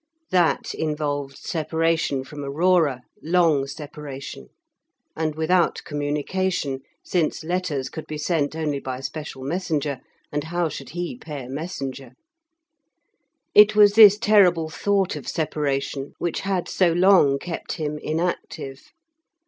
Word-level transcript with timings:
That 0.31 0.73
involved 0.73 1.37
separation 1.37 2.23
from 2.23 2.43
Aurora, 2.43 3.03
long 3.21 3.67
separation, 3.67 4.47
and 5.15 5.35
without 5.35 5.83
communication, 5.85 6.79
since 7.05 7.43
letters 7.43 7.87
could 7.87 8.07
be 8.07 8.17
sent 8.17 8.55
only 8.55 8.79
by 8.79 9.01
special 9.01 9.43
messenger, 9.43 9.99
and 10.31 10.45
how 10.45 10.69
should 10.69 10.89
he 10.97 11.19
pay 11.19 11.43
a 11.45 11.49
messenger? 11.49 12.13
It 13.53 13.75
was 13.75 13.93
this 13.93 14.17
terrible 14.17 14.71
thought 14.71 15.15
of 15.15 15.27
separation 15.27 16.13
which 16.17 16.39
had 16.39 16.67
so 16.67 16.91
long 16.91 17.37
kept 17.37 17.73
him 17.73 17.99
inactive. 17.99 18.81